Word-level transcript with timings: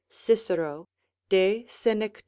Cicero, 0.09 0.87
De 1.29 1.67
Senect. 1.69 2.17